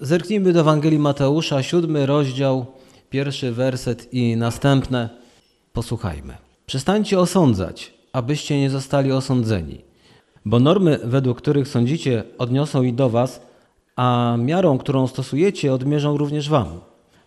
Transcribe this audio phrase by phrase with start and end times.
[0.00, 2.66] Zerknijmy do Ewangelii Mateusza, siódmy rozdział,
[3.10, 5.08] pierwszy werset i następne.
[5.72, 6.36] Posłuchajmy.
[6.66, 9.80] Przestańcie osądzać, abyście nie zostali osądzeni.
[10.44, 13.40] Bo normy, według których sądzicie, odniosą i do was,
[13.96, 16.66] a miarą, którą stosujecie, odmierzą również wam.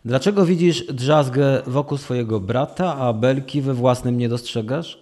[0.05, 5.01] Dlaczego widzisz drzazgę wokół swojego brata, a belki we własnym nie dostrzegasz?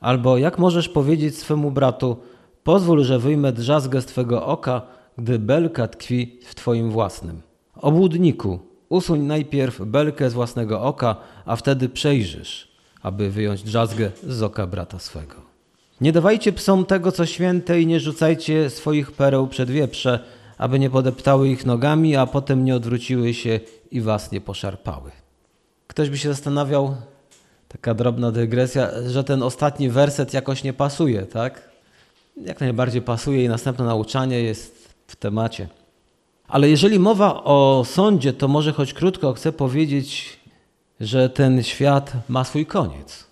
[0.00, 2.16] Albo jak możesz powiedzieć swemu bratu,
[2.62, 4.82] pozwól, że wyjmę drzazgę z twego oka,
[5.18, 7.42] gdy belka tkwi w twoim własnym?
[7.76, 12.68] Obłudniku, usuń najpierw belkę z własnego oka, a wtedy przejrzysz,
[13.02, 15.34] aby wyjąć drzazgę z oka brata swego.
[16.00, 20.24] Nie dawajcie psom tego, co święte i nie rzucajcie swoich pereł przed wieprze,
[20.58, 23.60] aby nie podeptały ich nogami, a potem nie odwróciły się
[23.90, 25.10] i was nie poszarpały.
[25.86, 26.96] Ktoś by się zastanawiał,
[27.68, 31.68] taka drobna dygresja, że ten ostatni werset jakoś nie pasuje, tak?
[32.36, 34.83] Jak najbardziej pasuje i następne nauczanie jest
[35.14, 35.68] w temacie.
[36.48, 40.38] Ale jeżeli mowa o sądzie, to może choć krótko chcę powiedzieć,
[41.00, 43.26] że ten świat ma swój koniec.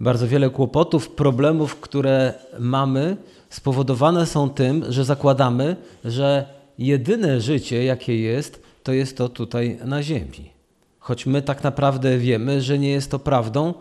[0.00, 3.16] Bardzo wiele kłopotów, problemów, które mamy,
[3.50, 6.46] spowodowane są tym, że zakładamy, że
[6.78, 10.50] jedyne życie, jakie jest, to jest to tutaj na Ziemi.
[10.98, 13.74] Choć my tak naprawdę wiemy, że nie jest to prawdą,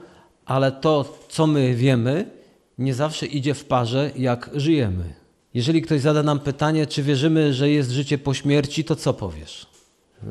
[0.45, 2.30] ale to, co my wiemy,
[2.78, 5.27] nie zawsze idzie w parze, jak żyjemy.
[5.53, 9.67] Jeżeli ktoś zada nam pytanie, czy wierzymy, że jest życie po śmierci, to co powiesz?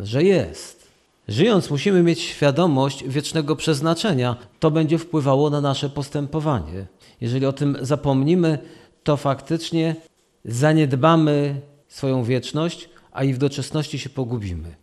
[0.02, 0.86] Że jest.
[1.28, 4.36] Żyjąc, musimy mieć świadomość wiecznego przeznaczenia.
[4.60, 6.86] To będzie wpływało na nasze postępowanie.
[7.20, 8.58] Jeżeli o tym zapomnimy,
[9.04, 9.96] to faktycznie
[10.44, 14.74] zaniedbamy swoją wieczność, a i w doczesności się pogubimy.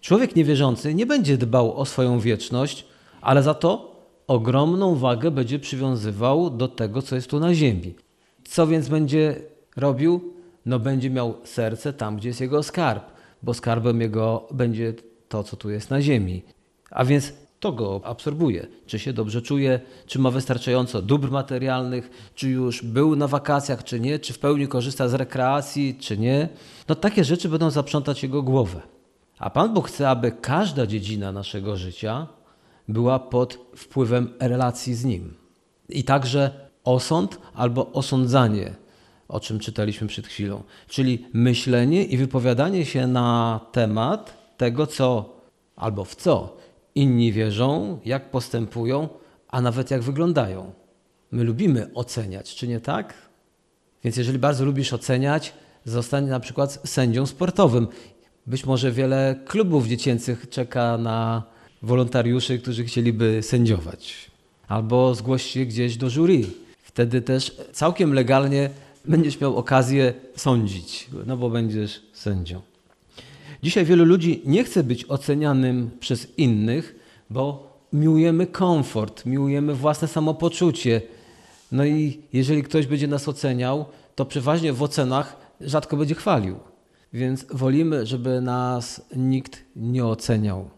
[0.00, 2.84] Człowiek niewierzący nie będzie dbał o swoją wieczność,
[3.20, 7.94] ale za to ogromną wagę będzie przywiązywał do tego, co jest tu na ziemi.
[8.44, 9.40] Co więc będzie
[9.78, 10.34] robił?
[10.66, 13.04] No będzie miał serce tam, gdzie jest jego skarb,
[13.42, 14.94] bo skarbem jego będzie
[15.28, 16.42] to, co tu jest na ziemi.
[16.90, 18.66] A więc to go absorbuje.
[18.86, 24.00] Czy się dobrze czuje, czy ma wystarczająco dóbr materialnych, czy już był na wakacjach, czy
[24.00, 26.48] nie, czy w pełni korzysta z rekreacji, czy nie.
[26.88, 28.80] No takie rzeczy będą zaprzątać jego głowę.
[29.38, 32.26] A Pan Bóg chce, aby każda dziedzina naszego życia
[32.88, 35.34] była pod wpływem relacji z Nim.
[35.88, 36.50] I także
[36.84, 38.74] osąd albo osądzanie,
[39.28, 45.36] o czym czytaliśmy przed chwilą, czyli myślenie i wypowiadanie się na temat tego, co
[45.76, 46.56] albo w co
[46.94, 49.08] inni wierzą, jak postępują,
[49.48, 50.72] a nawet jak wyglądają.
[51.30, 53.14] My lubimy oceniać, czy nie tak?
[54.04, 55.52] Więc jeżeli bardzo lubisz oceniać,
[55.84, 57.88] zostań na przykład sędzią sportowym.
[58.46, 61.42] Być może wiele klubów dziecięcych czeka na
[61.82, 64.30] wolontariuszy, którzy chcieliby sędziować.
[64.68, 66.42] Albo zgłoś się gdzieś do jury.
[66.82, 68.70] Wtedy też całkiem legalnie
[69.08, 72.60] będziesz miał okazję sądzić, no bo będziesz sędzią.
[73.62, 76.94] Dzisiaj wielu ludzi nie chce być ocenianym przez innych,
[77.30, 81.02] bo miłujemy komfort, miłujemy własne samopoczucie.
[81.72, 86.56] No i jeżeli ktoś będzie nas oceniał, to przeważnie w ocenach rzadko będzie chwalił.
[87.12, 90.70] Więc wolimy, żeby nas nikt nie oceniał.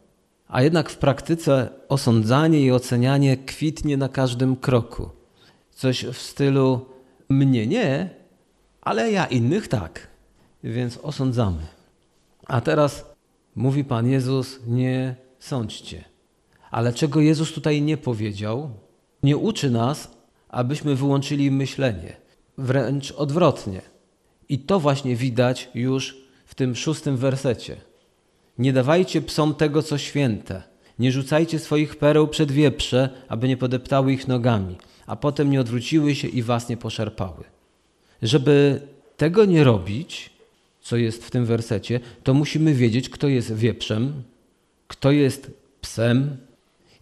[0.48, 5.08] A jednak w praktyce osądzanie i ocenianie kwitnie na każdym kroku.
[5.70, 6.86] Coś w stylu
[7.28, 8.10] mnie nie,
[8.90, 10.06] ale ja innych tak.
[10.64, 11.62] Więc osądzamy.
[12.46, 13.04] A teraz
[13.54, 16.04] mówi Pan Jezus: Nie sądźcie.
[16.70, 18.70] Ale czego Jezus tutaj nie powiedział,
[19.22, 20.10] nie uczy nas,
[20.48, 22.16] abyśmy wyłączyli myślenie.
[22.58, 23.80] Wręcz odwrotnie.
[24.48, 27.76] I to właśnie widać już w tym szóstym wersecie.
[28.58, 30.62] Nie dawajcie psom tego, co święte.
[30.98, 34.76] Nie rzucajcie swoich pereł przed wieprze, aby nie podeptały ich nogami,
[35.06, 37.59] a potem nie odwróciły się i was nie poszarpały.
[38.22, 38.80] Żeby
[39.16, 40.30] tego nie robić,
[40.80, 44.22] co jest w tym wersecie, to musimy wiedzieć, kto jest wieprzem,
[44.88, 45.50] kto jest
[45.80, 46.36] psem.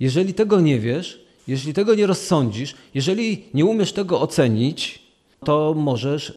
[0.00, 5.02] Jeżeli tego nie wiesz, jeżeli tego nie rozsądzisz, jeżeli nie umiesz tego ocenić,
[5.44, 6.32] to możesz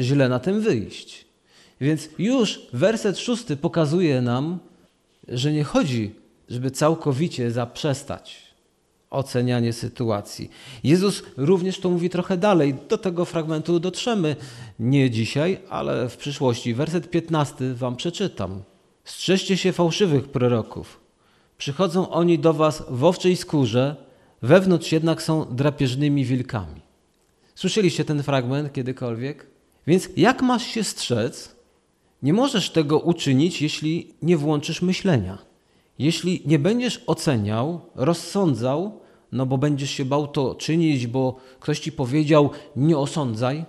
[0.00, 1.24] źle na tym wyjść.
[1.80, 4.58] Więc już werset szósty pokazuje nam,
[5.28, 6.10] że nie chodzi,
[6.48, 8.47] żeby całkowicie zaprzestać
[9.10, 10.50] ocenianie sytuacji.
[10.84, 12.74] Jezus również to mówi trochę dalej.
[12.88, 14.36] Do tego fragmentu dotrzemy
[14.78, 16.74] nie dzisiaj, ale w przyszłości.
[16.74, 18.62] Werset 15 wam przeczytam.
[19.04, 21.00] Strzeżcie się fałszywych proroków.
[21.58, 23.96] Przychodzą oni do was w owczej skórze,
[24.42, 26.80] wewnątrz jednak są drapieżnymi wilkami.
[27.54, 29.46] Słyszeliście ten fragment kiedykolwiek?
[29.86, 31.56] Więc jak masz się strzec?
[32.22, 35.47] Nie możesz tego uczynić, jeśli nie włączysz myślenia.
[35.98, 39.00] Jeśli nie będziesz oceniał, rozsądzał,
[39.32, 43.64] no bo będziesz się bał to czynić, bo ktoś ci powiedział nie osądzaj,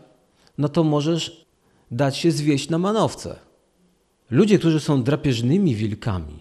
[0.57, 1.45] no to możesz
[1.91, 3.39] dać się zwieść na manowce.
[4.31, 6.39] Ludzie, którzy są drapieżnymi wilkami,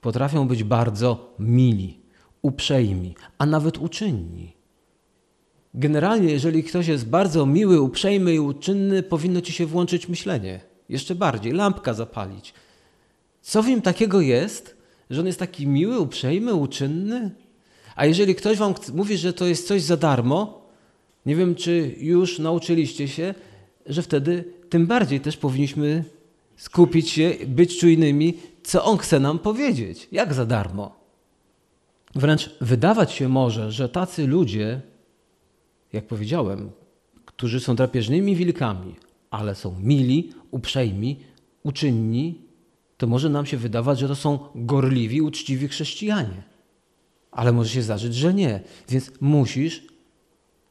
[0.00, 2.00] potrafią być bardzo mili,
[2.42, 4.56] uprzejmi, a nawet uczynni.
[5.74, 10.60] Generalnie, jeżeli ktoś jest bardzo miły, uprzejmy i uczynny, powinno ci się włączyć myślenie.
[10.88, 12.54] Jeszcze bardziej, lampka zapalić.
[13.40, 14.75] Co w nim takiego jest,
[15.10, 17.30] że on jest taki miły, uprzejmy, uczynny?
[17.96, 20.66] A jeżeli ktoś wam mówi, że to jest coś za darmo,
[21.26, 23.34] nie wiem, czy już nauczyliście się,
[23.86, 26.04] że wtedy tym bardziej też powinniśmy
[26.56, 30.96] skupić się, być czujnymi, co on chce nam powiedzieć, jak za darmo.
[32.14, 34.80] Wręcz wydawać się może, że tacy ludzie,
[35.92, 36.70] jak powiedziałem,
[37.24, 38.94] którzy są drapieżnymi wilkami,
[39.30, 41.20] ale są mili, uprzejmi,
[41.62, 42.45] uczynni,
[42.96, 46.42] to może nam się wydawać, że to są gorliwi, uczciwi chrześcijanie.
[47.30, 48.60] Ale może się zdarzyć, że nie.
[48.88, 49.82] Więc musisz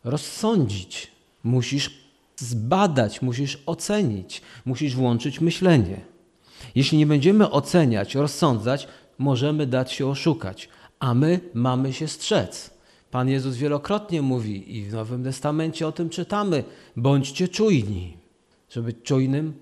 [0.04, 1.12] rozsądzić,
[1.44, 2.06] musisz
[2.38, 6.01] zbadać, musisz ocenić, musisz włączyć myślenie.
[6.75, 8.88] Jeśli nie będziemy oceniać, rozsądzać,
[9.18, 10.69] możemy dać się oszukać,
[11.00, 12.75] a my mamy się strzec.
[13.12, 16.63] Pan Jezus wielokrotnie mówi i w Nowym Testamencie o tym czytamy:
[16.95, 18.18] bądźcie czujni.
[18.69, 19.54] Żeby być czujnym,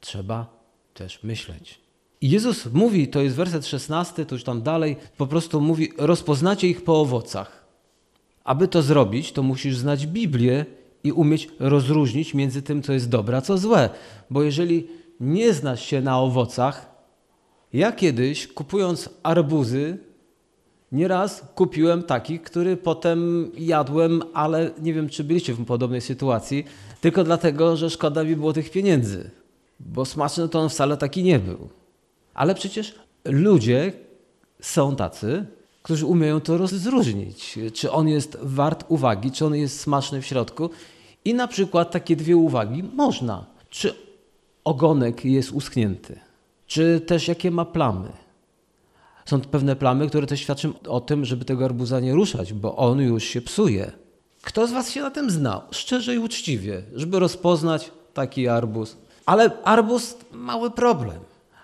[0.00, 0.46] trzeba
[0.94, 1.81] też myśleć.
[2.22, 6.84] Jezus mówi, to jest werset 16, to już tam dalej, po prostu mówi: rozpoznacie ich
[6.84, 7.64] po owocach.
[8.44, 10.66] Aby to zrobić, to musisz znać Biblię
[11.04, 13.90] i umieć rozróżnić między tym, co jest dobre, a co złe.
[14.30, 14.86] Bo jeżeli
[15.20, 16.92] nie znasz się na owocach,
[17.72, 19.98] ja kiedyś kupując arbuzy,
[20.92, 26.64] nieraz kupiłem taki, który potem jadłem, ale nie wiem, czy byliście w podobnej sytuacji,
[27.00, 29.30] tylko dlatego, że szkoda mi było tych pieniędzy.
[29.80, 31.81] Bo smaczny to on wcale taki nie był.
[32.34, 32.94] Ale przecież
[33.24, 33.92] ludzie
[34.60, 35.46] są tacy,
[35.82, 40.70] którzy umieją to rozróżnić, czy on jest wart uwagi, czy on jest smaczny w środku.
[41.24, 43.46] I na przykład takie dwie uwagi można.
[43.70, 43.94] Czy
[44.64, 46.18] ogonek jest uschnięty,
[46.66, 48.08] czy też jakie ma plamy.
[49.24, 53.00] Są pewne plamy, które też świadczą o tym, żeby tego arbuza nie ruszać, bo on
[53.00, 53.92] już się psuje.
[54.42, 55.60] Kto z Was się na tym znał?
[55.70, 58.96] Szczerze i uczciwie, żeby rozpoznać taki arbuz.
[59.26, 61.18] Ale arbuz mały problem.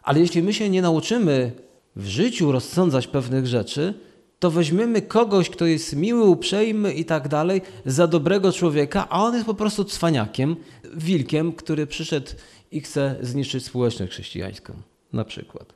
[0.08, 1.52] Ale jeśli my się nie nauczymy
[1.96, 3.94] w życiu rozsądzać pewnych rzeczy,
[4.38, 9.34] to weźmiemy kogoś, kto jest miły, uprzejmy i tak dalej, za dobrego człowieka, a on
[9.34, 10.56] jest po prostu cwaniakiem,
[10.94, 12.30] wilkiem, który przyszedł
[12.70, 14.72] i chce zniszczyć społeczność chrześcijańską,
[15.12, 15.74] na przykład.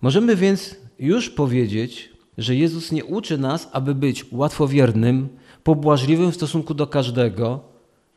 [0.00, 5.28] Możemy więc już powiedzieć, że Jezus nie uczy nas, aby być łatwowiernym,
[5.64, 7.60] pobłażliwym w stosunku do każdego,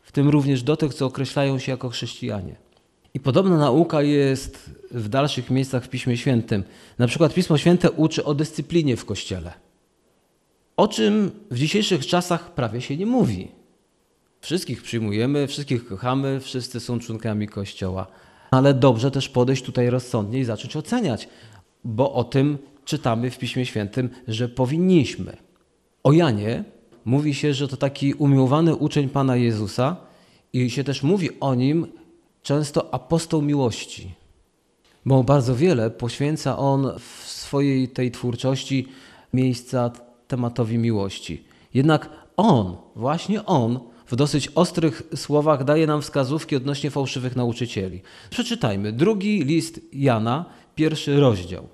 [0.02, 2.56] w tym również do tych, co określają się jako chrześcijanie.
[3.14, 6.64] I podobna nauka jest w dalszych miejscach w Piśmie Świętym.
[6.98, 9.54] Na przykład Pismo Święte uczy o dyscyplinie w Kościele.
[10.78, 13.52] O czym w dzisiejszych czasach prawie się nie mówi.
[14.42, 18.08] Wszystkich przyjmujemy, wszystkich kochamy, wszyscy są członkami Kościoła.
[18.52, 21.30] Ale dobrze też podejść tutaj rozsądnie i zacząć oceniać,
[21.84, 25.38] bo o tym czytamy w Piśmie Świętym, że powinniśmy.
[26.04, 26.64] O Janie
[27.06, 29.96] mówi się, że to taki umiłowany uczeń Pana Jezusa
[30.54, 31.88] i się też mówi o nim
[32.44, 34.12] często apostoł miłości,
[35.06, 38.88] bo bardzo wiele poświęca on w swojej tej twórczości
[39.34, 39.92] miejsca
[40.28, 41.44] tematowi miłości.
[41.74, 48.02] Jednak on, właśnie on, w dosyć ostrych słowach daje nam wskazówki odnośnie fałszywych nauczycieli.
[48.30, 50.46] Przeczytajmy drugi list Jana,
[50.76, 51.68] pierwszy rozdział.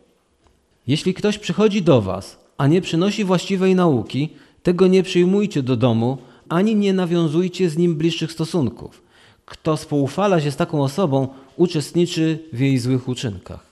[0.88, 4.30] Jeśli ktoś przychodzi do was, a nie przynosi właściwej nauki,
[4.64, 6.18] tego nie przyjmujcie do domu,
[6.50, 9.02] ani nie nawiązujcie z nim bliższych stosunków.
[9.46, 11.28] Kto spoufala się z taką osobą,
[11.60, 13.66] uczestniczy w jej złych uczynkach.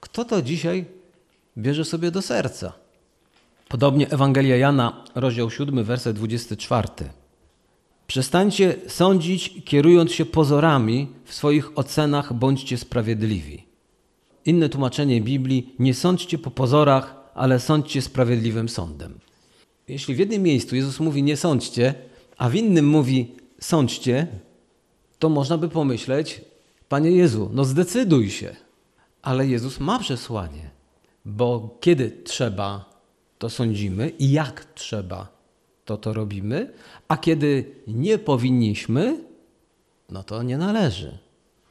[0.00, 0.84] Kto to dzisiaj
[1.58, 2.72] bierze sobie do serca?
[3.68, 6.88] Podobnie Ewangelia Jana, rozdział 7, werset 24.
[8.06, 13.64] Przestańcie sądzić, kierując się pozorami, w swoich ocenach bądźcie sprawiedliwi.
[14.44, 19.18] Inne tłumaczenie Biblii: nie sądźcie po pozorach, ale sądźcie sprawiedliwym sądem.
[19.88, 21.94] Jeśli w jednym miejscu Jezus mówi nie sądźcie,
[22.36, 24.26] a w innym mówi sądźcie,
[25.18, 26.40] to można by pomyśleć,
[26.94, 28.56] Panie Jezu, no zdecyduj się.
[29.22, 30.70] Ale Jezus ma przesłanie,
[31.24, 32.84] bo kiedy trzeba,
[33.38, 35.28] to sądzimy i jak trzeba,
[35.84, 36.72] to to robimy,
[37.08, 39.18] a kiedy nie powinniśmy,
[40.10, 41.18] no to nie należy.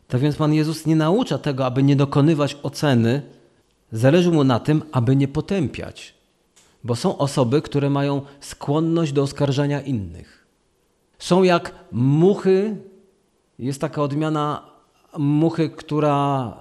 [0.07, 3.21] Tak więc Pan Jezus nie naucza tego, aby nie dokonywać oceny.
[3.91, 6.13] Zależy mu na tym, aby nie potępiać.
[6.83, 10.47] Bo są osoby, które mają skłonność do oskarżania innych.
[11.19, 12.77] Są jak muchy,
[13.59, 14.72] jest taka odmiana
[15.17, 16.53] muchy, która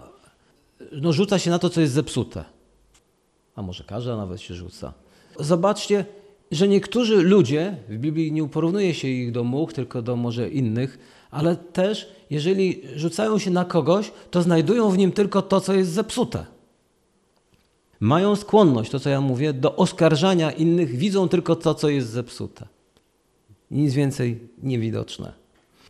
[0.92, 2.44] no, rzuca się na to, co jest zepsute.
[3.54, 4.92] A może każda nawet się rzuca.
[5.40, 6.04] Zobaczcie,
[6.50, 10.99] że niektórzy ludzie, w Biblii nie porównuje się ich do much, tylko do może innych,
[11.30, 15.90] ale też jeżeli rzucają się na kogoś, to znajdują w nim tylko to, co jest
[15.90, 16.47] zepsute.
[18.00, 22.66] Mają skłonność, to co ja mówię, do oskarżania innych, widzą tylko to, co jest zepsute.
[23.71, 25.41] Nic więcej niewidoczne.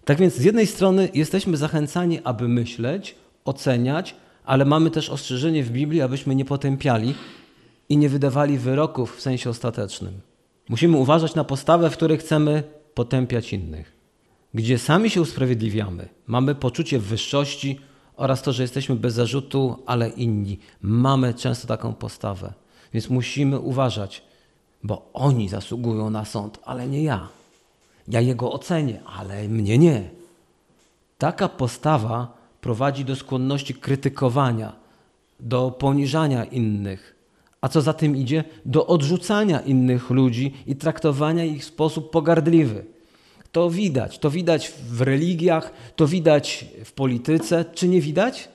[0.05, 5.71] Tak więc z jednej strony jesteśmy zachęcani, aby myśleć, oceniać, ale mamy też ostrzeżenie w
[5.71, 7.15] Biblii, abyśmy nie potępiali
[7.89, 10.21] i nie wydawali wyroków w sensie ostatecznym.
[10.69, 12.63] Musimy uważać na postawę, w której chcemy
[12.95, 13.93] potępiać innych.
[14.55, 17.79] Gdzie sami się usprawiedliwiamy, mamy poczucie wyższości
[18.17, 20.59] oraz to, że jesteśmy bez zarzutu, ale inni.
[20.83, 22.53] Mamy często taką postawę.
[22.93, 24.23] Więc musimy uważać,
[24.83, 27.29] bo oni zasługują na sąd, ale nie ja.
[28.09, 30.11] Ja jego ocenię, ale mnie nie.
[31.19, 34.73] Taka postawa prowadzi do skłonności krytykowania,
[35.41, 37.17] do poniżania innych,
[37.61, 42.85] a co za tym idzie, do odrzucania innych ludzi i traktowania ich w sposób pogardliwy.
[43.53, 48.49] To widać, to widać w religiach, to widać w polityce, czy nie widać?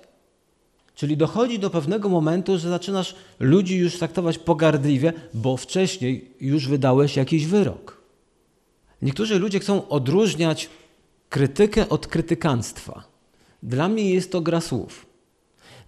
[0.95, 7.15] Czyli dochodzi do pewnego momentu, że zaczynasz ludzi już traktować pogardliwie, bo wcześniej już wydałeś
[7.15, 7.96] jakiś wyrok.
[9.01, 10.69] Niektórzy ludzie chcą odróżniać
[11.29, 13.03] krytykę od krytykanstwa.
[13.63, 15.05] Dla mnie jest to gra słów.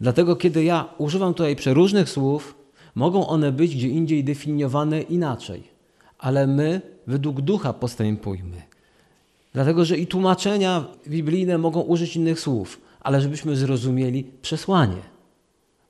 [0.01, 2.55] Dlatego, kiedy ja używam tutaj przeróżnych słów,
[2.95, 5.63] mogą one być gdzie indziej definiowane inaczej,
[6.17, 8.61] ale my według ducha postępujmy.
[9.53, 15.01] Dlatego, że i tłumaczenia biblijne mogą użyć innych słów, ale żebyśmy zrozumieli przesłanie.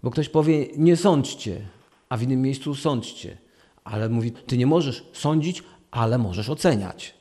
[0.04, 1.62] Bo ktoś powie, nie sądźcie,
[2.10, 3.38] a w innym miejscu sądźcie.
[3.84, 7.14] Ale mówi, ty nie możesz sądzić, ale możesz oceniać.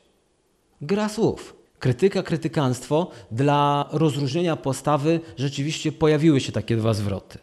[0.81, 1.55] Gra słów.
[1.79, 7.39] Krytyka, krytykanstwo, dla rozróżnienia postawy rzeczywiście pojawiły się takie dwa zwroty.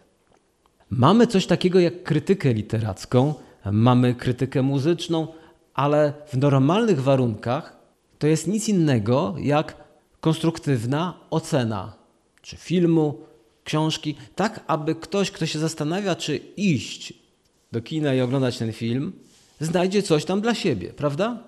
[0.90, 3.35] Mamy coś takiego jak krytykę literacką,
[3.73, 5.28] mamy krytykę muzyczną,
[5.75, 7.76] ale w normalnych warunkach
[8.18, 9.76] to jest nic innego jak
[10.21, 11.92] konstruktywna ocena
[12.42, 13.21] czy filmu,
[13.64, 17.12] książki, tak aby ktoś, kto się zastanawia, czy iść
[17.73, 19.12] do kina i oglądać ten film,
[19.60, 21.38] znajdzie coś tam dla siebie, prawda?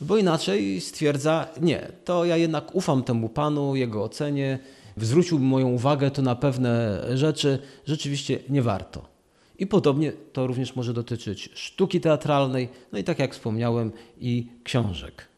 [0.00, 4.58] Bo inaczej stwierdza, nie, to ja jednak ufam temu panu, jego ocenie,
[4.96, 9.14] zwrócił moją uwagę to na pewne rzeczy, rzeczywiście nie warto.
[9.58, 15.28] I podobnie to również może dotyczyć sztuki teatralnej, no i tak jak wspomniałem, i książek.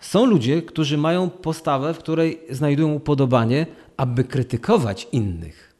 [0.00, 3.66] Są ludzie, którzy mają postawę, w której znajdują upodobanie,
[3.96, 5.74] aby krytykować innych.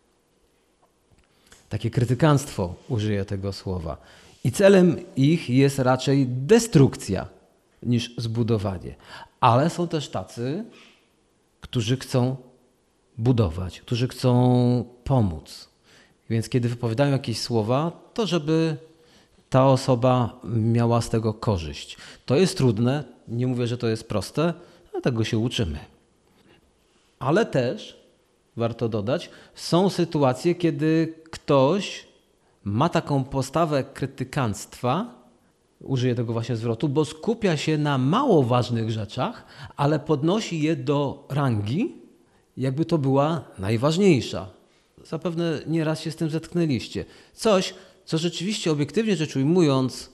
[1.69, 3.97] Takie krytykanstwo użyję tego słowa.
[4.45, 7.27] I celem ich jest raczej destrukcja
[7.83, 8.95] niż zbudowanie.
[9.41, 10.65] Ale są też tacy,
[11.61, 12.37] którzy chcą
[13.19, 15.69] budować, którzy chcą pomóc.
[16.31, 18.77] Więc kiedy wypowiadają jakieś słowa, to żeby
[19.51, 21.97] ta osoba miała z tego korzyść.
[22.27, 24.55] To jest trudne, nie mówię, że to jest proste,
[24.93, 25.79] ale tego się uczymy.
[27.19, 27.97] Ale też,
[28.57, 32.07] warto dodać, są sytuacje, kiedy ktoś
[32.65, 35.23] ma taką postawę krytykanstwa,
[35.81, 41.27] użyję tego właśnie zwrotu, bo skupia się na mało ważnych rzeczach, ale podnosi je do
[41.29, 41.95] rangi,
[42.57, 44.47] jakby to była najważniejsza.
[45.05, 47.05] Zapewne nieraz się z tym zetknęliście.
[47.33, 50.11] Coś, co rzeczywiście obiektywnie rzecz ujmując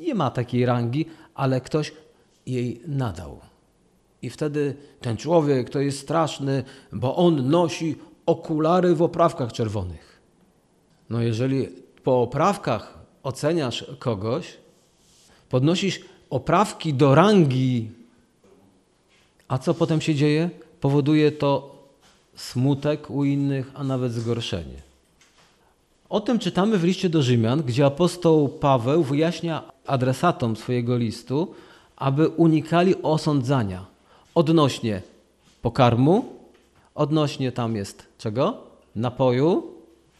[0.00, 1.92] nie ma takiej rangi, ale ktoś
[2.46, 3.40] jej nadał.
[4.22, 10.15] I wtedy ten człowiek to jest straszny, bo on nosi okulary w oprawkach czerwonych.
[11.10, 11.68] No jeżeli
[12.04, 14.56] po oprawkach oceniasz kogoś,
[15.48, 17.90] podnosisz oprawki do rangi,
[19.48, 20.50] a co potem się dzieje?
[20.80, 21.76] Powoduje to
[22.36, 24.86] smutek u innych, a nawet zgorszenie.
[26.08, 31.54] O tym czytamy w liście do Rzymian, gdzie apostoł Paweł wyjaśnia adresatom swojego listu,
[31.96, 33.86] aby unikali osądzania
[34.34, 35.02] odnośnie
[35.62, 36.24] pokarmu,
[36.94, 38.56] odnośnie tam jest czego?
[38.96, 39.75] Napoju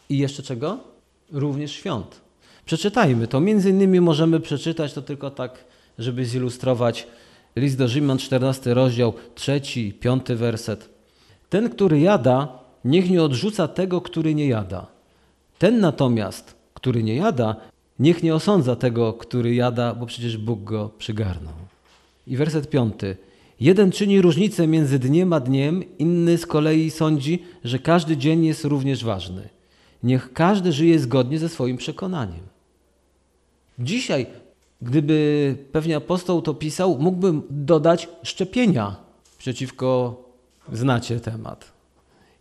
[0.09, 0.79] i jeszcze czego?
[1.33, 2.21] Również świąt.
[2.67, 3.41] Przeczytajmy to.
[3.41, 5.65] Między innymi możemy przeczytać to tylko tak,
[5.99, 7.07] żeby zilustrować
[7.57, 9.61] list do Rzymian, 14 rozdział, 3,
[10.01, 10.89] 5 werset.
[11.49, 14.87] Ten, który jada, niech nie odrzuca tego, który nie jada.
[15.59, 17.57] Ten natomiast, który nie jada,
[17.99, 21.55] niech nie osądza tego, który jada, bo przecież Bóg go przygarnął.
[22.27, 23.17] I werset piąty.
[23.61, 28.65] Jeden czyni różnicę między dniem a dniem, inny z kolei sądzi, że każdy dzień jest
[28.65, 29.56] również ważny.
[30.03, 32.47] Niech każdy żyje zgodnie ze swoim przekonaniem.
[33.79, 34.27] Dzisiaj,
[34.83, 38.97] gdyby pewnie apostoł to pisał, mógłbym dodać szczepienia
[39.39, 40.23] przeciwko,
[40.73, 41.73] znacie temat.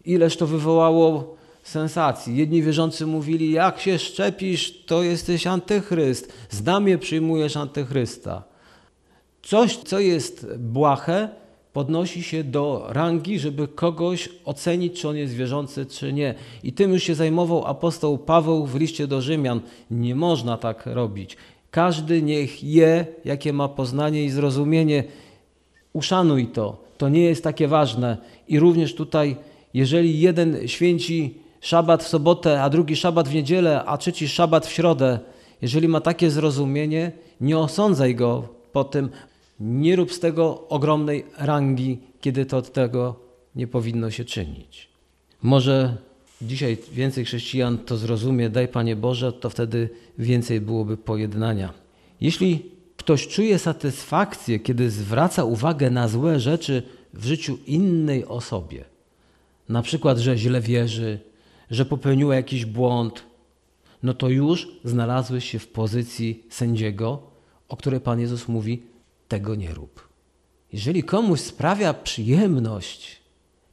[0.06, 2.38] Ileż to wywołało sensacji.
[2.38, 6.34] Jedni wierzący mówili, jak się szczepisz, to jesteś antychryst.
[6.50, 8.44] Znamie przyjmujesz antychrysta.
[9.44, 11.30] Coś, co jest błahe,
[11.76, 16.36] podnosi się do rangi, żeby kogoś ocenić, czy on jest wierzący, czy nie.
[16.64, 19.62] I tym już się zajmował apostoł Paweł w liście do Rzymian.
[19.92, 21.38] Nie można tak robić.
[21.72, 25.04] Każdy niech je, jakie ma poznanie i zrozumienie.
[25.94, 26.78] Uszanuj to.
[26.98, 28.18] To nie jest takie ważne.
[28.48, 29.36] I również tutaj,
[29.74, 34.72] jeżeli jeden święci szabat w sobotę, a drugi szabat w niedzielę, a trzeci szabat w
[34.72, 35.20] środę,
[35.62, 39.10] jeżeli ma takie zrozumienie, nie osądzaj go po tym,
[39.60, 43.20] nie rób z tego ogromnej rangi, kiedy to od tego
[43.56, 44.90] nie powinno się czynić.
[45.42, 45.98] Może
[46.42, 51.74] dzisiaj więcej chrześcijan to zrozumie, daj Panie Boże, to wtedy więcej byłoby pojednania.
[52.22, 56.84] Jeśli ktoś czuje satysfakcję, kiedy zwraca uwagę na złe rzeczy
[57.14, 58.86] w życiu innej osobie,
[59.70, 61.20] na przykład, że źle wierzy,
[61.72, 63.24] że popełniła jakiś błąd,
[64.04, 67.22] no to już znalazłeś się w pozycji sędziego,
[67.70, 68.84] o której Pan Jezus mówi:
[69.28, 70.10] tego nie rób.
[70.74, 73.22] Jeżeli komuś sprawia przyjemność,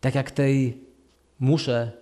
[0.00, 0.78] tak jak tej
[1.40, 1.92] muszę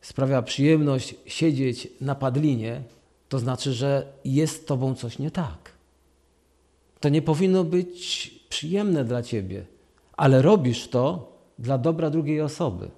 [0.00, 2.82] sprawia przyjemność siedzieć na padlinie,
[3.28, 5.72] to znaczy, że jest z tobą coś nie tak.
[7.00, 9.64] To nie powinno być przyjemne dla ciebie,
[10.16, 12.90] ale robisz to dla dobra drugiej osoby.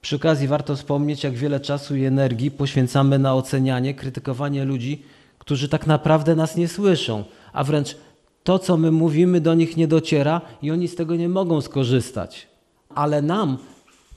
[0.00, 5.02] Przy okazji warto wspomnieć, jak wiele czasu i energii poświęcamy na ocenianie, krytykowanie ludzi,
[5.38, 7.96] którzy tak naprawdę nas nie słyszą, a wręcz
[8.44, 12.46] to, co my mówimy, do nich nie dociera i oni z tego nie mogą skorzystać.
[12.94, 13.58] Ale nam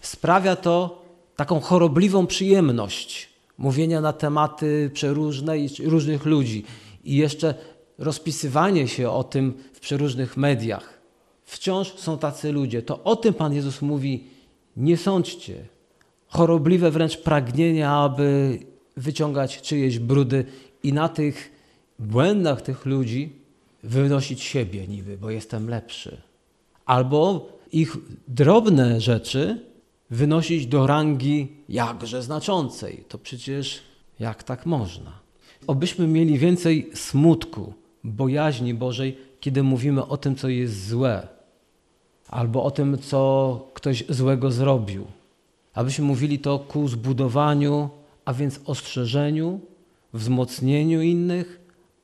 [0.01, 1.01] sprawia to
[1.36, 6.63] taką chorobliwą przyjemność mówienia na tematy przeróżne i różnych ludzi
[7.04, 7.54] i jeszcze
[7.98, 11.00] rozpisywanie się o tym w przeróżnych mediach.
[11.46, 12.82] Wciąż są tacy ludzie.
[12.82, 14.24] To o tym Pan Jezus mówi:
[14.78, 15.66] nie sądźcie.
[16.28, 18.60] Chorobliwe wręcz pragnienie, aby
[18.98, 20.46] wyciągać czyjeś brudy
[20.84, 21.51] i na tych
[22.00, 23.41] błędach tych ludzi
[23.84, 26.22] wynosić siebie niby, bo jestem lepszy.
[26.86, 27.98] Albo ich
[28.28, 29.66] drobne rzeczy
[30.10, 33.04] wynosić do rangi jakże znaczącej.
[33.08, 33.82] To przecież
[34.20, 35.20] jak tak można?
[35.68, 41.27] Obyśmy mieli więcej smutku, bojaźni Bożej, kiedy mówimy o tym, co jest złe,
[42.27, 45.05] albo o tym, co ktoś złego zrobił.
[45.74, 47.90] Abyśmy mówili to ku zbudowaniu,
[48.25, 49.60] a więc ostrzeżeniu,
[50.14, 51.61] wzmocnieniu innych,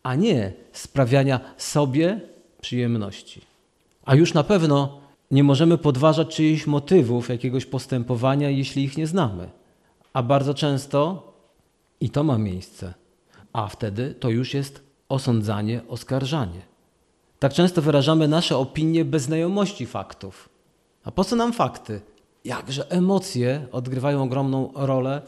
[0.07, 2.21] a nie sprawiania sobie
[2.61, 3.41] przyjemności.
[4.05, 4.99] A już na pewno
[5.31, 9.49] nie możemy podważać czyichś motywów jakiegoś postępowania, jeśli ich nie znamy.
[10.13, 11.33] A bardzo często
[12.01, 12.93] i to ma miejsce,
[13.53, 16.61] a wtedy to już jest osądzanie, oskarżanie.
[17.39, 20.49] Tak często wyrażamy nasze opinie bez znajomości faktów.
[21.03, 22.01] A po co nam fakty?
[22.45, 25.21] Jakże emocje odgrywają ogromną rolę,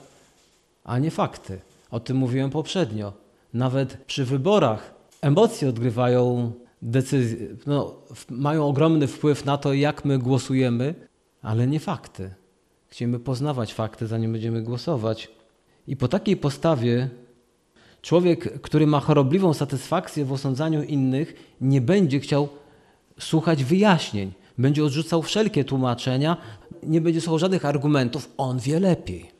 [0.84, 1.60] a nie fakty.
[1.92, 3.14] O tym mówiłem poprzednio.
[3.54, 7.96] Nawet przy wyborach emocje odgrywają decyzje, no,
[8.30, 10.96] mają ogromny wpływ na to, jak my głosujemy,
[11.42, 12.34] ale nie fakty.
[12.88, 15.32] Chcemy poznawać fakty, zanim będziemy głosować.
[15.88, 17.10] I po takiej postawie
[18.02, 22.50] człowiek, który ma chorobliwą satysfakcję w osądzaniu innych, nie będzie chciał
[23.20, 26.38] słuchać wyjaśnień, będzie odrzucał wszelkie tłumaczenia,
[26.84, 29.39] nie będzie słuchał żadnych argumentów, on wie lepiej.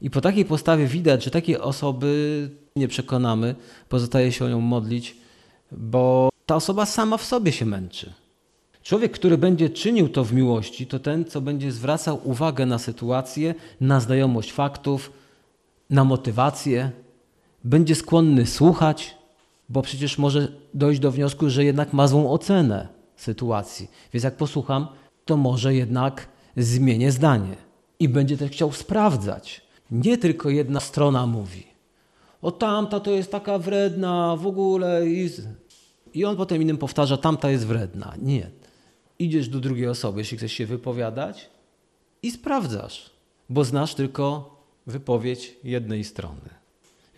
[0.00, 3.54] I po takiej postawie widać, że takie osoby nie przekonamy,
[3.88, 5.16] pozostaje się o nią modlić,
[5.72, 8.12] bo ta osoba sama w sobie się męczy.
[8.82, 13.54] Człowiek, który będzie czynił to w miłości, to ten, co będzie zwracał uwagę na sytuację,
[13.80, 15.12] na znajomość faktów,
[15.90, 16.90] na motywację,
[17.64, 19.16] będzie skłonny słuchać,
[19.68, 23.90] bo przecież może dojść do wniosku, że jednak ma złą ocenę sytuacji.
[24.12, 24.86] Więc jak posłucham,
[25.24, 27.56] to może jednak zmienię zdanie.
[27.98, 29.63] I będzie też chciał sprawdzać.
[29.94, 31.66] Nie tylko jedna strona mówi.
[32.42, 35.06] O tamta to jest taka wredna w ogóle.
[35.08, 35.30] I,
[36.14, 38.14] I on potem innym powtarza, tamta jest wredna.
[38.22, 38.50] Nie.
[39.18, 41.50] Idziesz do drugiej osoby, jeśli chcesz się wypowiadać
[42.22, 43.10] i sprawdzasz,
[43.48, 46.50] bo znasz tylko wypowiedź jednej strony.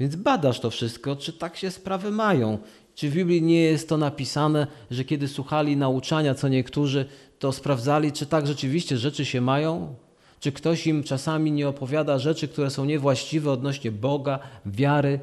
[0.01, 2.59] Więc badasz to wszystko, czy tak się sprawy mają.
[2.95, 7.07] Czy w Biblii nie jest to napisane, że kiedy słuchali nauczania, co niektórzy,
[7.39, 9.95] to sprawdzali, czy tak rzeczywiście rzeczy się mają?
[10.41, 15.21] Czy ktoś im czasami nie opowiada rzeczy, które są niewłaściwe odnośnie Boga, wiary?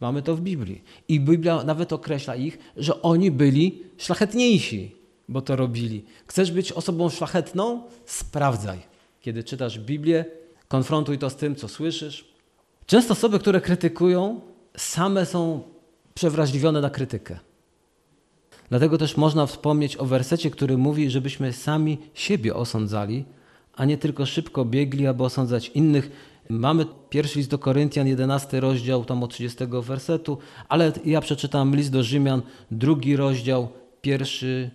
[0.00, 0.82] Mamy to w Biblii.
[1.08, 4.96] I Biblia nawet określa ich, że oni byli szlachetniejsi,
[5.28, 6.04] bo to robili.
[6.26, 7.82] Chcesz być osobą szlachetną?
[8.06, 8.78] Sprawdzaj.
[9.20, 10.24] Kiedy czytasz Biblię,
[10.68, 12.24] konfrontuj to z tym, co słyszysz.
[12.86, 14.40] Często osoby, które krytykują,
[14.76, 15.62] same są
[16.14, 17.38] przewrażliwione na krytykę.
[18.68, 23.24] Dlatego też można wspomnieć o wersecie, który mówi, żebyśmy sami siebie osądzali,
[23.78, 26.10] a nie tylko szybko biegli, aby osądzać innych,
[26.48, 30.38] Mamy pierwszy list do Koryntian, 11 rozdział, tam od 30 wersetu,
[30.68, 33.68] ale ja przeczytam list do Rzymian, drugi rozdział,
[34.00, 34.70] pierwszy,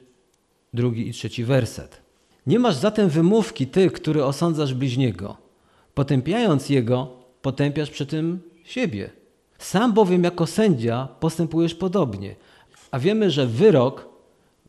[0.73, 2.01] drugi i trzeci werset.
[2.47, 5.37] Nie masz zatem wymówki ty, który osądzasz bliźniego.
[5.93, 7.11] Potępiając jego,
[7.41, 9.09] potępiasz przy tym siebie.
[9.57, 12.35] Sam bowiem jako sędzia postępujesz podobnie.
[12.91, 14.09] A wiemy, że wyrok,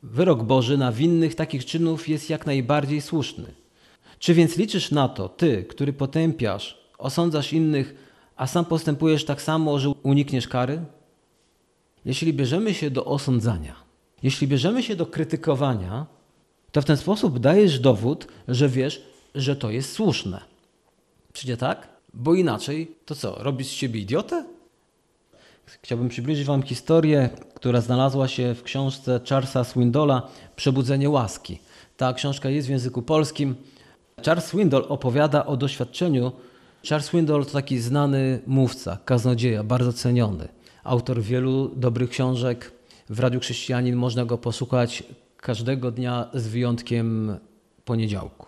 [0.02, 3.63] wyrok Boży na winnych takich czynów jest jak najbardziej słuszny.
[4.24, 7.94] Czy więc liczysz na to, ty, który potępiasz, osądzasz innych,
[8.36, 10.84] a sam postępujesz tak samo, że unikniesz kary?
[12.04, 13.74] Jeśli bierzemy się do osądzania,
[14.22, 16.06] jeśli bierzemy się do krytykowania,
[16.72, 19.02] to w ten sposób dajesz dowód, że wiesz,
[19.34, 20.40] że to jest słuszne.
[21.32, 21.88] Przyjdzie tak?
[22.14, 24.44] Bo inaczej to co, robisz z siebie idiotę?
[25.82, 31.58] Chciałbym przybliżyć Wam historię, która znalazła się w książce Charlesa Swindola Przebudzenie łaski.
[31.96, 33.54] Ta książka jest w języku polskim.
[34.22, 36.32] Charles Swindoll opowiada o doświadczeniu.
[36.88, 40.48] Charles Swindoll to taki znany mówca, kaznodzieja, bardzo ceniony.
[40.84, 42.72] Autor wielu dobrych książek.
[43.08, 45.02] W Radiu Chrześcijanin można go posłuchać
[45.36, 47.36] każdego dnia z wyjątkiem
[47.84, 48.46] poniedziałku.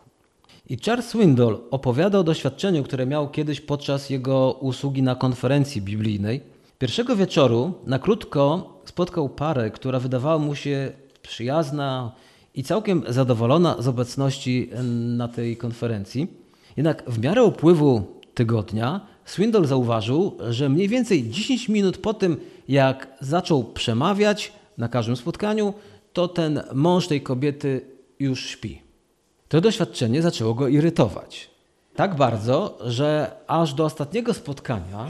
[0.68, 6.40] I Charles Swindoll opowiada o doświadczeniu, które miał kiedyś podczas jego usługi na konferencji biblijnej.
[6.78, 12.12] Pierwszego wieczoru na krótko spotkał parę, która wydawała mu się przyjazna
[12.56, 14.70] i całkiem zadowolona z obecności
[15.16, 16.28] na tej konferencji.
[16.76, 22.36] Jednak w miarę upływu tygodnia Swindoll zauważył, że mniej więcej 10 minut po tym,
[22.68, 25.74] jak zaczął przemawiać na każdym spotkaniu,
[26.12, 27.80] to ten mąż tej kobiety
[28.20, 28.82] już śpi.
[29.48, 31.50] To doświadczenie zaczęło go irytować.
[31.96, 35.06] Tak bardzo, że aż do ostatniego spotkania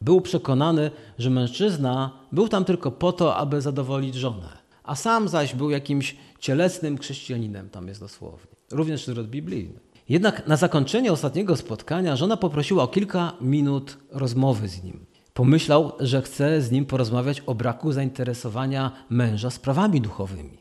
[0.00, 4.59] był przekonany, że mężczyzna był tam tylko po to, aby zadowolić żonę,
[4.90, 8.50] a sam zaś był jakimś cielesnym chrześcijaninem, tam jest dosłownie.
[8.70, 9.80] Również zwrot biblijny.
[10.08, 15.06] Jednak na zakończenie ostatniego spotkania żona poprosiła o kilka minut rozmowy z nim.
[15.34, 20.58] Pomyślał, że chce z nim porozmawiać o braku zainteresowania męża sprawami duchowymi.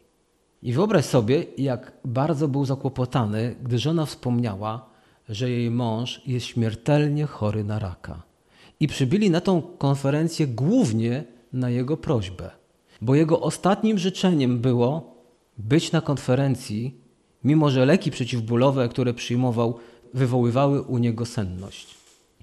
[0.61, 4.89] I wyobraź sobie, jak bardzo był zakłopotany, gdy żona wspomniała,
[5.29, 8.23] że jej mąż jest śmiertelnie chory na raka.
[8.79, 12.59] I przybyli na tą konferencję głównie na jego prośbę,
[13.01, 15.15] bo jego ostatnim życzeniem było
[15.57, 16.95] być na konferencji,
[17.43, 19.79] mimo że leki przeciwbólowe, które przyjmował,
[20.13, 21.95] wywoływały u niego senność.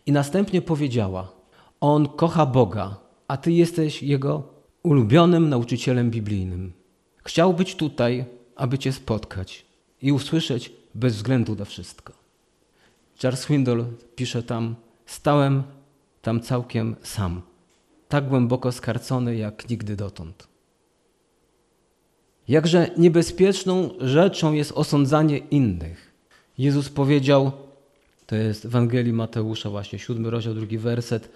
[0.07, 1.33] I następnie powiedziała:
[1.81, 2.97] On kocha Boga,
[3.29, 4.43] a ty jesteś jego
[4.83, 6.73] ulubionym nauczycielem biblijnym.
[7.25, 8.25] Chciał być tutaj,
[8.57, 9.67] aby Cię spotkać
[10.03, 12.13] i usłyszeć bez względu na wszystko.
[13.23, 13.85] Charles Swindoll
[14.17, 14.75] pisze tam:
[15.07, 15.63] Stałem
[16.23, 17.43] tam całkiem sam,
[18.09, 20.49] tak głęboko skarcony jak nigdy dotąd.
[22.49, 26.13] Jakże niebezpieczną rzeczą jest osądzanie innych.
[26.59, 27.53] Jezus powiedział,
[28.27, 31.29] to jest w Ewangelii Mateusza, właśnie siódmy rozdział, drugi werset,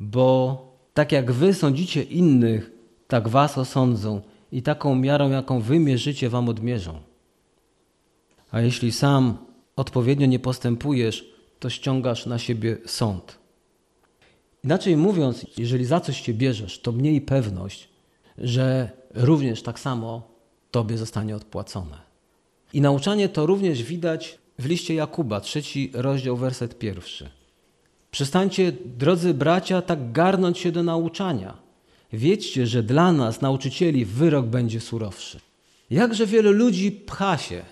[0.00, 0.62] bo
[0.94, 2.70] tak jak wy sądzicie innych,
[3.08, 4.20] tak was osądzą
[4.52, 7.00] i taką miarą, jaką wy mierzycie, wam odmierzą.
[8.50, 9.36] A jeśli sam
[9.76, 13.38] odpowiednio nie postępujesz, to ściągasz na siebie sąd.
[14.66, 17.88] Inaczej mówiąc, jeżeli za coś cię bierzesz, to mniej pewność,
[18.38, 20.28] że również tak samo
[20.70, 21.98] tobie zostanie odpłacone.
[22.72, 27.30] I nauczanie to również widać w liście Jakuba, trzeci rozdział, werset pierwszy.
[28.10, 31.66] Przestańcie, drodzy bracia, tak garnąć się do nauczania
[32.12, 35.40] Wiedzcie, że dla nas, nauczycieli, wyrok będzie surowszy.
[35.90, 37.62] Jakże wiele ludzi pcha się,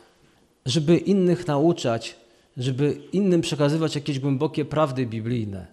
[0.66, 2.16] żeby innych nauczać,
[2.57, 5.66] żeby innym przekazywać jakieś głębokie prawdy biblijne.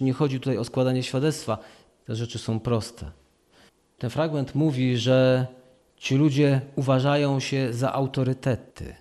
[0.00, 1.58] Nie chodzi tutaj o składanie świadectwa,
[2.04, 3.10] te rzeczy są proste.
[3.98, 5.46] Ten fragment mówi, że
[5.96, 8.94] ci ludzie uważają się za autorytety,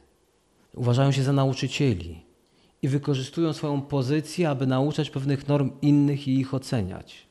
[0.74, 2.22] uważają się za nauczycieli
[2.82, 7.28] i wykorzystują swoją pozycję, aby nauczać pewnych norm innych i ich oceniać.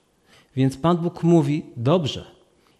[0.57, 2.25] Więc Pan Bóg mówi: Dobrze,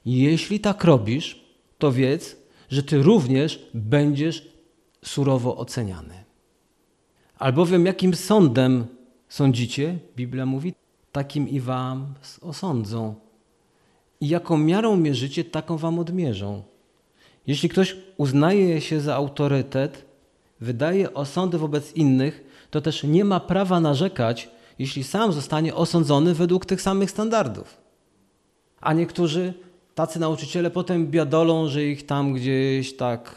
[0.05, 1.45] jeśli tak robisz,
[1.79, 2.37] to wiedz,
[2.71, 4.49] że ty również będziesz
[5.05, 6.25] surowo oceniany.
[7.39, 8.87] Albowiem jakim sądem
[9.31, 10.75] sądzicie, Biblia mówi,
[11.13, 13.15] takim i wam osądzą.
[14.21, 16.63] I jaką miarą mierzycie, taką wam odmierzą.
[17.47, 20.05] Jeśli ktoś uznaje się za autorytet,
[20.61, 26.67] wydaje osądy wobec innych, to też nie ma prawa narzekać, jeśli sam zostanie osądzony według
[26.67, 27.77] tych samych standardów.
[28.81, 29.55] A niektórzy
[29.95, 33.35] tacy nauczyciele potem biadolą, że ich tam gdzieś tak.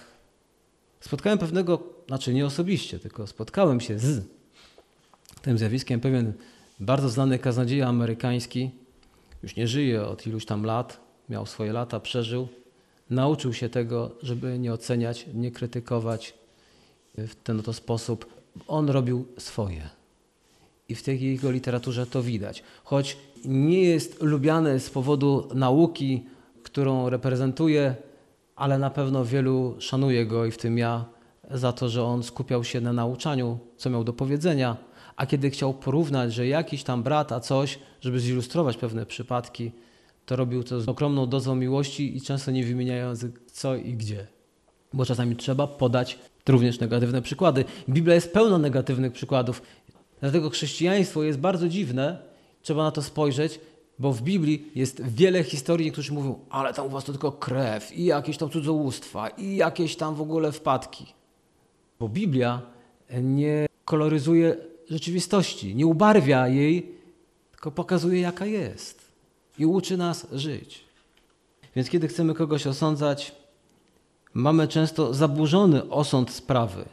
[1.00, 4.26] Spotkałem pewnego, znaczy nie osobiście, tylko spotkałem się z
[5.44, 6.34] tym zjawiskiem pewien
[6.80, 8.72] bardzo znany kaznodzieja amerykański,
[9.44, 12.48] już nie żyje od iluś tam lat, miał swoje lata, przeżył,
[13.10, 16.34] nauczył się tego, żeby nie oceniać, nie krytykować
[17.18, 18.26] w ten oto sposób.
[18.68, 19.90] On robił swoje.
[20.90, 22.64] I w tej jego literaturze to widać.
[22.84, 26.24] Choć nie jest lubiany z powodu nauki,
[26.64, 27.96] którą reprezentuje,
[28.56, 31.06] ale na pewno wielu szanuje go i w tym ja
[31.52, 34.78] za to, że on skupiał się na nauczaniu, co miał do powiedzenia,
[35.16, 39.72] a kiedy chciał porównać, że jakiś tam brat, a coś, żeby zilustrować pewne przypadki,
[40.26, 44.28] to robił to z ogromną dozą miłości i często nie wymieniając co i gdzie.
[44.94, 47.66] Bo czasami trzeba podać również negatywne przykłady.
[47.90, 49.62] Biblia jest pełna negatywnych przykładów.
[50.22, 52.18] Dlatego chrześcijaństwo jest bardzo dziwne,
[52.62, 53.60] trzeba na to spojrzeć,
[54.00, 57.98] bo w Biblii jest wiele historii, którzy mówią, ale tam u was to tylko krew
[57.98, 61.06] i jakieś tam cudzołóstwa i jakieś tam w ogóle wpadki.
[62.00, 62.62] Bo Biblia
[63.22, 64.56] nie koloryzuje
[64.90, 66.92] rzeczywistości, nie ubarwia jej,
[67.52, 69.02] tylko pokazuje jaka jest
[69.60, 70.84] i uczy nas żyć.
[71.76, 73.36] Więc kiedy chcemy kogoś osądzać,
[74.34, 76.86] mamy często zaburzony osąd sprawy.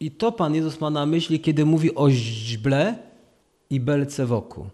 [0.00, 2.98] I to Pan Jezus ma na myśli, kiedy mówi o źble
[3.70, 4.66] i belce wokół.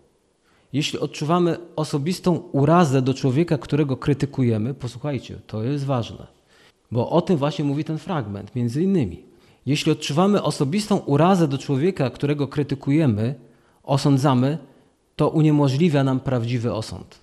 [0.73, 6.27] Jeśli odczuwamy osobistą urazę do człowieka, którego krytykujemy, posłuchajcie, to jest ważne,
[6.91, 9.30] bo o tym właśnie mówi ten fragment, między innymi.
[9.67, 13.35] Jeśli odczuwamy osobistą urazę do człowieka, którego krytykujemy,
[13.83, 14.59] osądzamy,
[15.17, 17.19] to uniemożliwia nam prawdziwy osąd.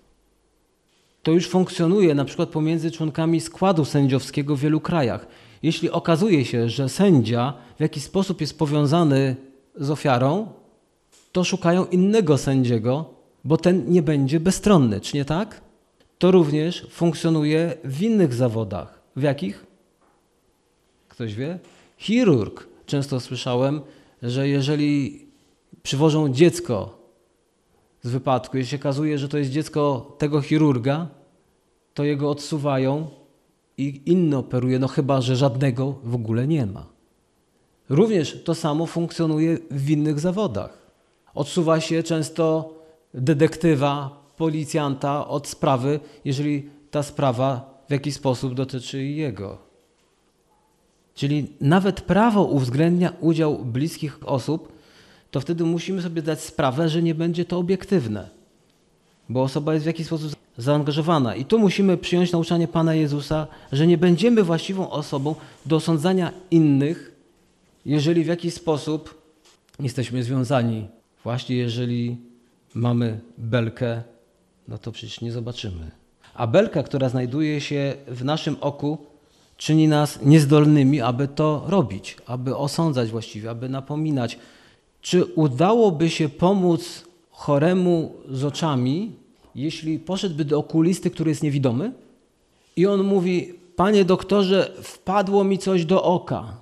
[1.23, 5.27] To już funkcjonuje na przykład pomiędzy członkami składu sędziowskiego w wielu krajach.
[5.63, 9.35] Jeśli okazuje się, że sędzia w jakiś sposób jest powiązany
[9.75, 10.47] z ofiarą,
[11.31, 13.09] to szukają innego sędziego,
[13.43, 15.61] bo ten nie będzie bezstronny, czy nie tak?
[16.17, 19.01] To również funkcjonuje w innych zawodach.
[19.15, 19.65] W jakich?
[21.07, 21.59] Ktoś wie?
[21.97, 22.67] Chirurg.
[22.85, 23.81] Często słyszałem,
[24.21, 25.25] że jeżeli
[25.83, 26.97] przywożą dziecko
[28.01, 31.07] z wypadku, jeśli się okazuje, że to jest dziecko tego chirurga,
[31.93, 33.07] to jego odsuwają
[33.77, 36.85] i inny operuje, no chyba, że żadnego w ogóle nie ma.
[37.89, 40.87] Również to samo funkcjonuje w innych zawodach.
[41.33, 42.73] Odsuwa się często
[43.13, 49.66] detektywa, policjanta od sprawy, jeżeli ta sprawa w jakiś sposób dotyczy jego.
[51.17, 54.73] Czyli nawet prawo uwzględnia udział bliskich osób,
[55.31, 58.29] to wtedy musimy sobie dać sprawę, że nie będzie to obiektywne,
[59.29, 61.35] bo osoba jest w jakiś sposób zaangażowana.
[61.35, 67.15] I tu musimy przyjąć nauczanie Pana Jezusa, że nie będziemy właściwą osobą do osądzania innych,
[67.85, 69.21] jeżeli w jakiś sposób
[69.79, 70.87] jesteśmy związani.
[71.23, 72.17] Właśnie jeżeli
[72.73, 74.03] mamy belkę,
[74.67, 75.91] no to przecież nie zobaczymy.
[76.33, 78.97] A belka, która znajduje się w naszym oku,
[79.57, 84.39] czyni nas niezdolnymi, aby to robić, aby osądzać właściwie, aby napominać.
[85.01, 89.11] Czy udałoby się pomóc choremu z oczami,
[89.55, 91.93] jeśli poszedłby do okulisty, który jest niewidomy
[92.75, 96.57] i on mówi, panie doktorze, wpadło mi coś do oka.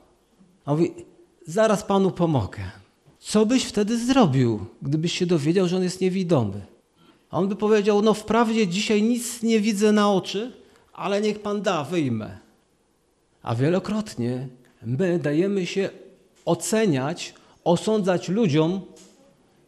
[0.66, 0.92] A mówi,
[1.48, 2.62] zaraz panu pomogę.
[3.20, 6.66] Co byś wtedy zrobił, gdybyś się dowiedział, że on jest niewidomy?
[7.30, 10.52] A on by powiedział, no wprawdzie dzisiaj nic nie widzę na oczy,
[10.94, 12.45] ale niech pan da, wyjmę.
[13.46, 14.48] A wielokrotnie
[14.86, 15.90] my dajemy się
[16.46, 18.82] oceniać, osądzać ludziom,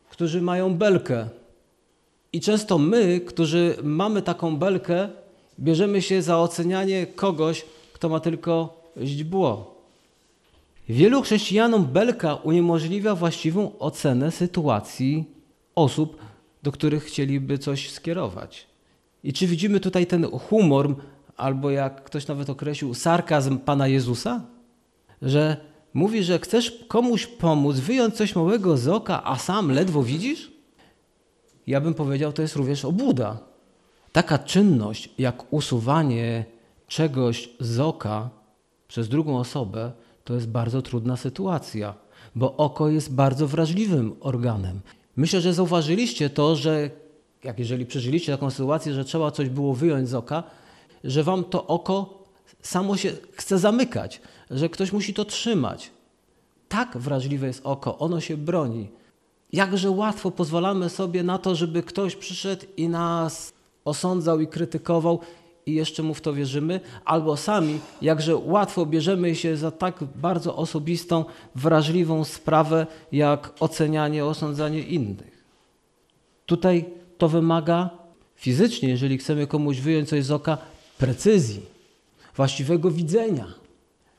[0.10, 1.30] którzy mają belkę.
[2.34, 5.10] I często my, którzy mamy taką belkę,
[5.60, 9.76] bierzemy się za ocenianie kogoś, kto ma tylko źdźbło.
[10.90, 15.26] Wielu chrześcijanom belka uniemożliwia właściwą ocenę sytuacji
[15.76, 16.18] osób,
[16.64, 18.68] do których chcieliby coś skierować.
[19.24, 20.96] I czy widzimy tutaj ten humor,
[21.38, 24.42] albo jak ktoś nawet określił, sarkazm Pana Jezusa?
[25.22, 25.58] Że
[25.94, 30.52] mówi, że chcesz komuś pomóc, wyjąć coś małego z oka, a sam ledwo widzisz?
[31.68, 33.38] Ja bym powiedział, to jest również obłuda.
[34.12, 36.46] Taka czynność, jak usuwanie
[36.88, 38.30] czegoś z oka
[38.88, 39.92] przez drugą osobę,
[40.24, 41.94] to jest bardzo trudna sytuacja,
[42.36, 44.80] bo oko jest bardzo wrażliwym organem.
[45.16, 46.90] Myślę, że zauważyliście to, że
[47.44, 50.44] jak jeżeli przeżyliście taką sytuację, że trzeba coś było wyjąć z oka,
[51.04, 52.24] że wam to oko
[52.62, 55.92] samo się chce zamykać, że ktoś musi to trzymać.
[56.70, 58.90] Tak wrażliwe jest oko, ono się broni.
[59.54, 63.54] Jakże łatwo pozwalamy sobie na to, żeby ktoś przyszedł i nas
[63.86, 65.20] osądzał i krytykował
[65.66, 70.56] i jeszcze mu w to wierzymy, albo sami, jakże łatwo bierzemy się za tak bardzo
[70.56, 75.46] osobistą, wrażliwą sprawę, jak ocenianie, osądzanie innych.
[76.46, 76.86] Tutaj
[77.18, 77.90] to wymaga
[78.36, 80.58] fizycznie, jeżeli chcemy komuś wyjąć coś z oka,
[80.98, 81.62] precyzji,
[82.36, 83.46] właściwego widzenia,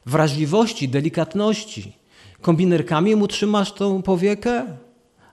[0.06, 1.92] wrażliwości, delikatności.
[2.40, 4.66] Kombinerkami mu trzymasz tą powiekę,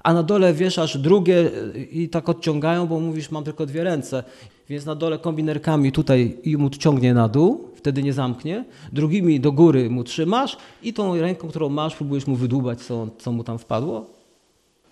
[0.03, 1.51] a na dole wieszasz drugie
[1.91, 4.23] i tak odciągają, bo mówisz, mam tylko dwie ręce.
[4.69, 8.65] Więc na dole kombinerkami tutaj i mu ciągnie na dół, wtedy nie zamknie.
[8.93, 13.31] Drugimi do góry mu trzymasz i tą ręką, którą masz, próbujesz mu wydłubać, co, co
[13.31, 14.05] mu tam wpadło.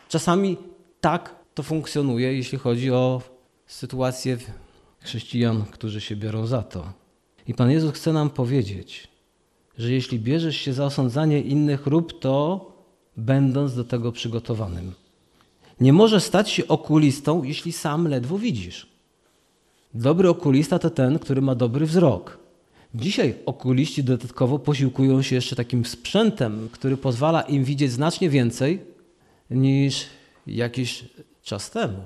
[0.10, 0.58] Czasami
[1.02, 3.22] tak to funkcjonuje, jeśli chodzi o
[3.68, 4.38] sytuację
[5.04, 6.94] chrześcijan, którzy się biorą za to.
[7.48, 9.08] I Pan Jezus chce nam powiedzieć,
[9.78, 12.72] że jeśli bierzesz się za osądzanie innych, rób to,
[13.18, 14.94] będąc do tego przygotowanym.
[15.80, 18.88] Nie możesz stać się okulistą, jeśli sam ledwo widzisz.
[19.94, 22.38] Dobry okulista to ten, który ma dobry wzrok.
[22.96, 28.82] Dzisiaj okuliści dodatkowo posiłkują się jeszcze takim sprzętem, który pozwala im widzieć znacznie więcej
[29.50, 30.06] niż
[30.48, 31.06] jakiś
[31.44, 32.02] czas temu.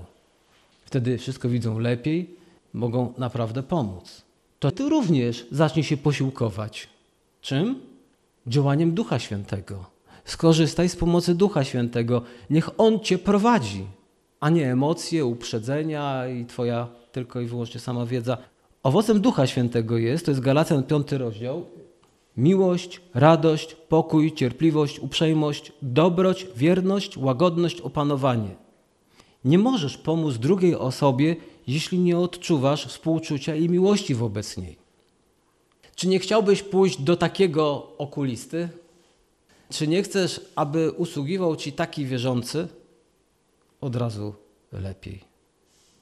[0.86, 2.36] Wtedy wszystko widzą lepiej,
[2.74, 4.22] mogą naprawdę pomóc.
[4.60, 6.90] To ty również zacznij się posiłkować.
[7.42, 7.82] Czym?
[8.48, 9.86] Działaniem Ducha Świętego.
[10.26, 12.22] Skorzystaj z pomocy Ducha Świętego.
[12.50, 13.86] Niech On cię prowadzi,
[14.40, 18.38] a nie emocje, uprzedzenia i twoja tylko i wyłącznie sama wiedza.
[18.84, 21.66] Owocem Ducha Świętego jest, to jest Galacjan 5 rozdział,
[22.38, 28.67] miłość, radość, pokój, cierpliwość, uprzejmość, dobroć, wierność, łagodność, opanowanie.
[29.48, 31.36] Nie możesz pomóc drugiej osobie,
[31.68, 34.78] jeśli nie odczuwasz współczucia i miłości wobec niej.
[35.96, 38.70] Czy nie chciałbyś pójść do takiego okulisty?
[39.70, 42.68] Czy nie chcesz, aby usługiwał ci taki wierzący?
[43.82, 44.34] Od razu
[44.72, 45.24] lepiej.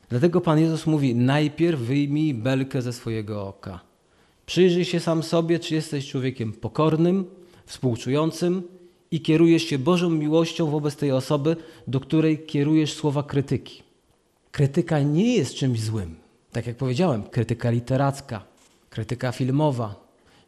[0.10, 3.80] Dlatego Pan Jezus mówi: najpierw wyjmij belkę ze swojego oka.
[4.46, 7.26] Przyjrzyj się sam sobie, czy jesteś człowiekiem pokornym,
[7.66, 8.64] współczującym
[9.16, 11.56] i kierujesz się Bożą miłością wobec tej osoby,
[11.88, 13.84] do której kierujesz słowa krytyki.
[14.52, 16.16] Krytyka nie jest czymś złym.
[16.52, 18.44] Tak jak powiedziałem, krytyka literacka,
[18.90, 19.96] krytyka filmowa.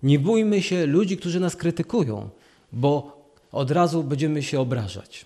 [0.03, 2.29] Nie bójmy się ludzi, którzy nas krytykują,
[2.71, 5.25] bo od razu będziemy się obrażać.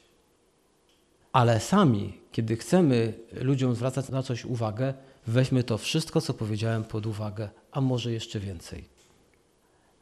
[1.34, 4.94] Ale sami, kiedy chcemy ludziom zwracać na coś uwagę,
[5.28, 8.84] weźmy to wszystko, co powiedziałem, pod uwagę, a może jeszcze więcej.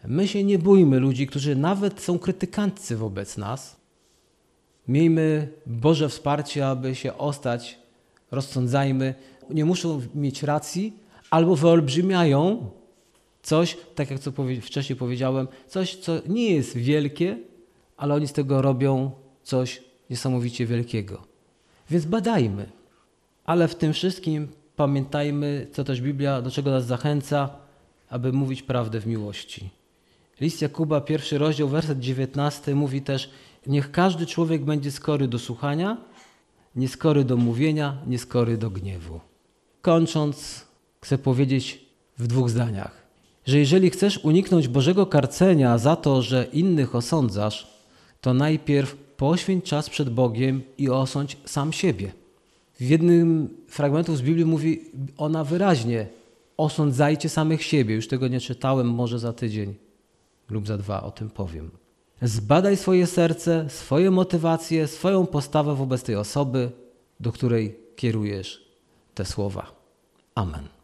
[0.06, 3.80] My się nie bójmy ludzi, którzy nawet są krytykancy wobec nas.
[4.88, 7.80] Miejmy Boże wsparcie, aby się ostać,
[8.32, 9.16] rozsądzajmy.
[9.50, 10.94] Nie muszą mieć racji,
[11.30, 12.70] albo wyolbrzymiają
[13.42, 14.32] coś, tak jak co
[14.62, 17.38] wcześniej powiedziałem, coś, co nie jest wielkie,
[17.98, 19.12] ale oni z tego robią
[19.44, 21.24] coś niesamowicie wielkiego.
[21.90, 22.70] Więc badajmy,
[23.46, 27.50] ale w tym wszystkim pamiętajmy, co też Biblia, do czego nas zachęca,
[28.10, 29.79] aby mówić prawdę w miłości.
[30.42, 33.30] List Jakuba, pierwszy rozdział, werset 19 mówi też,
[33.68, 35.98] niech każdy człowiek będzie skory do słuchania,
[36.76, 39.20] nieskory do mówienia, nieskory do gniewu.
[39.82, 40.66] Kończąc,
[41.02, 41.86] chcę powiedzieć
[42.18, 43.04] w dwóch zdaniach,
[43.46, 47.68] że jeżeli chcesz uniknąć Bożego karcenia za to, że innych osądzasz,
[48.22, 52.12] to najpierw poświęć czas przed Bogiem i osądź sam siebie.
[52.80, 54.82] W jednym fragmentu z Biblii mówi
[55.18, 56.08] ona wyraźnie:
[56.58, 57.96] osądzajcie samych siebie.
[57.96, 59.89] Już tego nie czytałem, może za tydzień
[60.50, 61.72] lub za dwa o tym powiem.
[62.22, 66.72] Zbadaj swoje serce, swoje motywacje, swoją postawę wobec tej osoby,
[67.20, 68.66] do której kierujesz
[69.14, 69.76] te słowa.
[70.36, 70.79] Amen.